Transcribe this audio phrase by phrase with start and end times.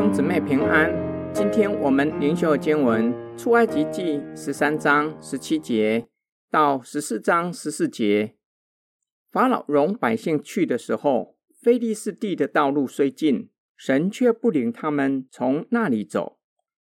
[0.00, 0.90] 兄姊妹平安，
[1.30, 6.08] 今天我们灵修的经文出埃及记十三章十七节
[6.50, 8.34] 到十四章十四节。
[9.30, 16.38] 法老容百姓去的时候，菲利士地的道路虽近，神却不领他们从那里走，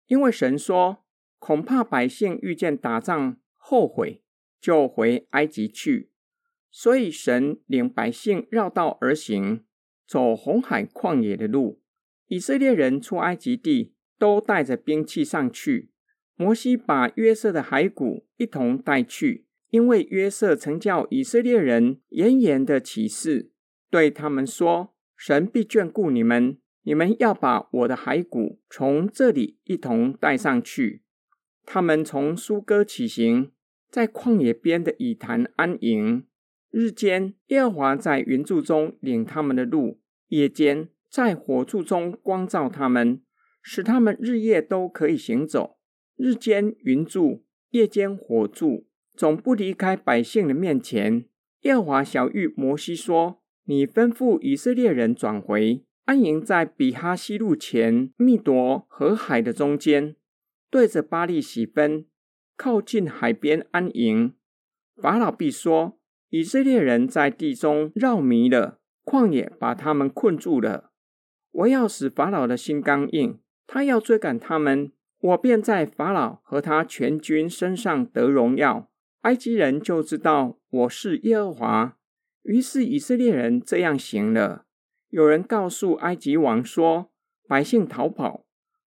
[0.08, 1.06] 因为神说，
[1.40, 4.22] 恐怕百姓遇见打仗后悔，
[4.60, 6.12] 就回埃及去，
[6.70, 9.64] 所以神领百姓绕道而行，
[10.06, 11.80] 走红海旷野的路。
[12.28, 15.90] 以色列人出埃及地，都带着兵器上去。
[16.36, 23.52] 摩西把约瑟的骸骨一同带去，因为约瑟曾叫以色列人严严的起誓，
[23.90, 31.02] 对他们说：“神必眷顾你们，你们要把我的骸骨从这里一同带上去。”
[31.66, 33.52] 他们从苏哥起行，
[33.90, 36.26] 在旷野边的以坛安营。
[36.70, 43.22] 日间，耶和华在云柱中领他们的路；夜间，在火柱中光照他们，
[43.62, 45.78] 使他们日夜都可以行走。
[46.16, 51.26] 日间云柱，夜间火柱，总不离开百姓的面前。
[51.62, 60.16] 耶和华小玉摩西说：“你吩咐以色列人转回，安营在比哈西路前密夺河海的中间，
[60.70, 62.06] 对着巴利喜分，
[62.56, 64.34] 靠近海边安营。”
[65.02, 70.92] 法老必说：“以色列人在地中绕迷了，旷野把他们困住了。”
[71.52, 78.90] 我要使法老的心刚硬，他要追赶他们，我便在法老和他全军身上得荣耀。
[79.22, 81.98] 埃及人就知道我是耶和华。
[82.44, 84.66] 于是以色列人这样行了。
[85.10, 87.12] 有人告诉埃及王说
[87.48, 88.46] ：“百姓逃跑，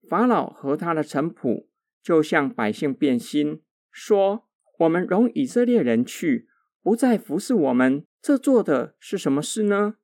[0.09, 1.67] 法老和他的臣仆
[2.03, 4.45] 就向百姓变心，说：
[4.79, 6.49] 我们容以色列人去，
[6.83, 9.97] 不再服侍我们，这做的是什么事呢？”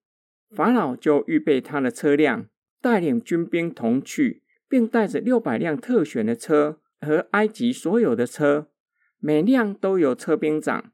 [0.51, 2.47] 法老就预备他的车辆。
[2.79, 8.69] 带领军兵同去，并带着六百辆特选的车和埃及所有的车，
[9.19, 10.93] 每辆都有车兵长。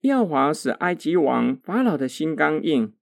[0.00, 2.94] 耀华使埃及王法老的心刚硬，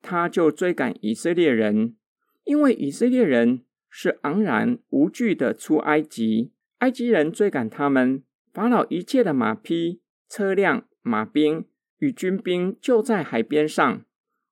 [0.00, 1.96] 他就追赶以色列人，
[2.44, 6.52] 因为以色列人是昂然无惧的出埃及。
[6.78, 8.22] 埃及人追赶他们，
[8.54, 11.66] 法老一切的马匹、车辆、马兵
[11.98, 14.02] 与军兵就在海边上，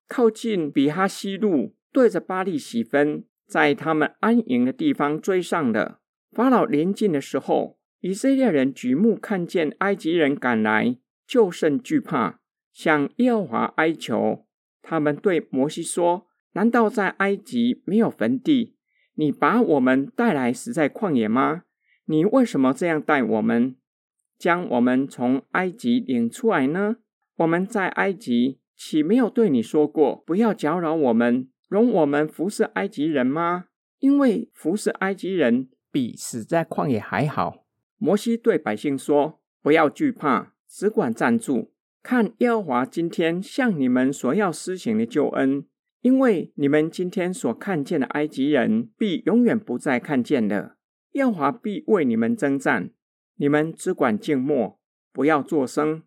[0.09, 3.25] 靠近比哈西路，对着巴利喜分。
[3.47, 6.01] 在他们安营的地方追上了。
[6.33, 12.41] 法老临近的时候，以色列人举目看见埃及人赶来，就甚惧怕，
[12.73, 14.45] 向耶和华哀求。
[14.83, 18.77] 他们对摩西说：“难道在埃及没有坟地？
[19.15, 21.63] 你把我们带来死在旷野吗？
[22.05, 23.77] 你为什么这样待我们，
[24.39, 26.97] 将我们从埃及领出来呢？
[27.37, 33.67] 我们在埃及岂没有对你说过，不要搅扰我们？”容我们服侍埃及人吗？
[33.99, 37.67] 因为服侍埃及人比死在旷野还好。
[37.99, 41.73] 摩西对百姓说：“不要惧怕，只管站住，
[42.03, 45.67] 看耶和华今天向你们所要施行的救恩。
[46.01, 50.77] 因为你们今天所看见的埃及人，必永远不再看见了。
[51.13, 52.93] 耶和华必为你们征战，
[53.37, 54.81] 你们只管静默，
[55.13, 56.05] 不要作声。”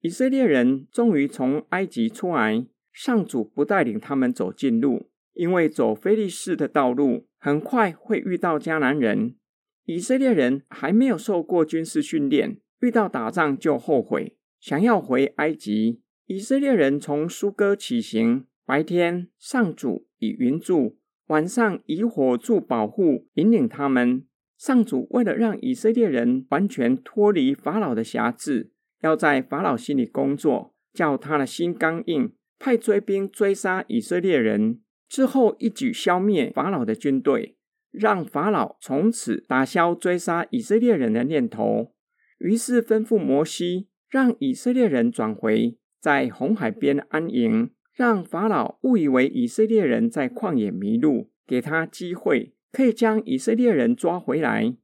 [0.00, 2.66] 以色列人终于从埃及出来。
[2.92, 9.36] 上主不带领他们走近路，因为走菲利士的道路很快会遇到迦南人。
[9.84, 16.02] 以色列人还没有受过军事训练，遇到打仗就后悔，想要回埃及。
[16.26, 24.24] 以色列人从苏哥起行，白天上主以云柱，晚上以火柱保护引领他们。
[24.58, 32.32] 上主为了让以色列人完全脱离法老的辖制，要在法老心里工作，叫他的心刚硬。
[32.58, 37.56] 派追兵追杀以色列人之后，一举消灭法老的军队，
[37.90, 41.94] 让法老从此打消追杀以色列人的念头。
[42.38, 54.76] 于是吩咐摩西，让以色列人转回，在红海边安营，让法老误以为以色列人在旷野迷路，给他机会可以将以色列人抓回来。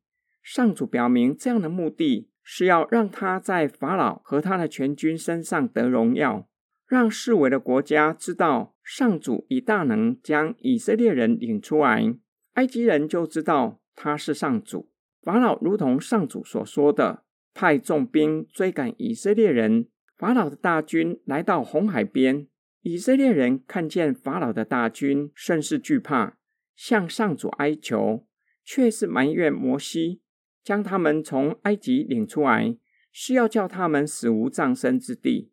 [0.42, 6.48] 上主表明，这样的目的是要让他在法老和他的全军身上得荣耀。
[6.86, 12.14] 让四围的国家知道，上主以大能将以色列人领出来，
[12.52, 14.88] 埃及人就知道他是上主。
[15.20, 19.88] 法老如同上主所说的，派重兵追赶以色列人。
[20.16, 22.46] 法老的大军来到红海边，
[22.82, 26.38] 以色列人看见法老的大军，甚是惧怕，
[26.76, 28.24] 向上主哀求，
[28.64, 30.22] 却是埋怨摩西
[30.66, 32.76] 将他们从埃及领出来，
[33.12, 35.52] 是要叫他们死无葬身之地。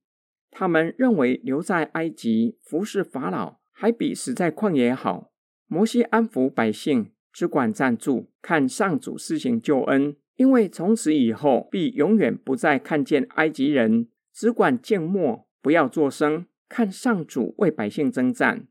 [0.49, 5.31] 他们认为留在埃及服侍法老，还比死在旷野好。
[5.67, 10.15] 摩西安抚百姓，只管站住，看上主施行救恩。
[10.35, 18.65] 因为从此以后，必永远不再看见埃及人，只管静默，不要作声，看上主为百姓征战。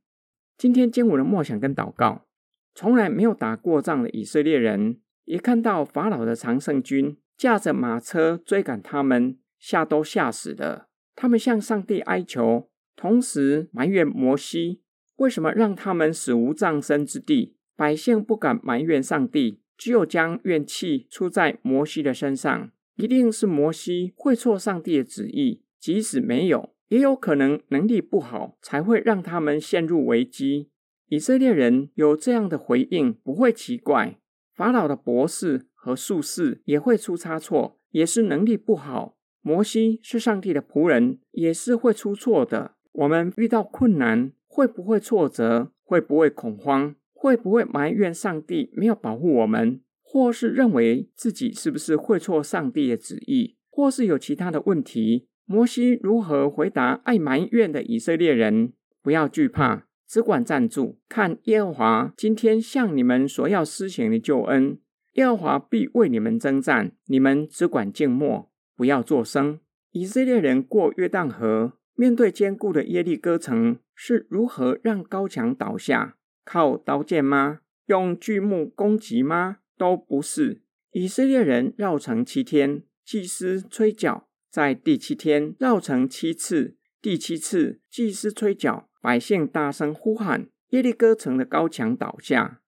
[0.59, 2.27] 今天经文的默想跟祷告，
[2.75, 4.99] 从来没有打过仗的以色列人，
[5.32, 10.88] 一看到法老的常胜军驾着马车追赶他们，吓都吓死了。
[11.17, 14.82] 他们向上帝哀求，同时埋怨摩西，
[15.17, 17.56] 为什么让他们死无葬身之地？
[17.75, 19.62] 百姓不敢埋怨上帝。
[19.79, 25.62] 只有将怨气出在摩西的身上，一定是摩西会错上帝的旨意。
[25.81, 30.69] 即使没有，也有可能能力不好，才会让他们陷入危机。
[31.08, 34.19] 以色列人有这样的回应，不会奇怪。
[34.55, 39.17] 法老的博士和术士也会出差错，也是能力不好。
[39.41, 42.77] 摩西是上帝的仆人，也是会出错的。
[42.93, 45.73] 我们遇到困难，会不会挫折？
[45.83, 46.95] 会不会恐慌？
[47.13, 55.29] 会不会埋怨上帝没有保护我们，或是认为自己是不是会错上帝的旨意，或是有其他的问题？
[55.45, 58.73] 摩西如何回答爱埋怨的以色列人？
[59.03, 64.79] 不要惧怕，只管站住，看耶和华今天向你们所要施行的救恩。
[65.12, 69.59] 耶和华必为你们征战，你们只管静默，不要作声。
[69.93, 76.19] 以色列人过约旦河，面对坚固的耶利哥城，是如何让高墙倒下？
[76.44, 77.61] 靠刀剑吗？
[77.87, 79.61] 用锯木攻击吗？
[79.79, 80.61] 都不是。
[80.91, 92.61] 以色列人绕城七天，祭司吹角，在第七天绕城七次，第七次祭司吹角，百姓大声呼喊，耶利哥城的高墙倒下。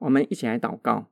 [0.00, 1.10] 我们一起来祷告，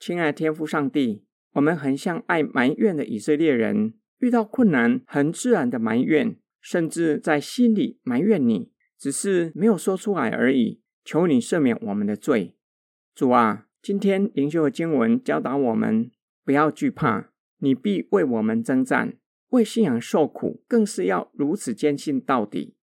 [0.00, 10.82] 亲爱的天父上帝，我们很像爱埋怨的以色列人，遇到困难很自然的埋怨，甚至在心里埋怨你，只是没有说出来而已。
[11.04, 12.56] 求你赦免我们的罪，
[13.14, 13.68] 主啊！
[13.80, 16.10] 今天灵修的经文教导我们，
[16.44, 19.16] 不要惧怕，你必为我们征战，
[19.50, 22.74] 为信仰受苦，更是要如此坚信到底。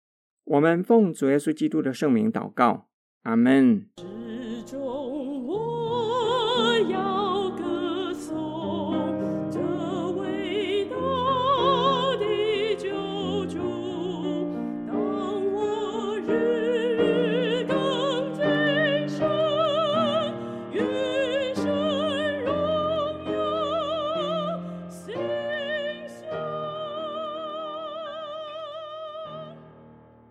[0.45, 2.89] 我们奉主耶稣基督的圣名祷告，
[3.23, 3.87] 阿门。